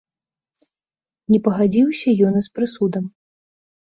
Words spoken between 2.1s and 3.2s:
ён і з прысудам.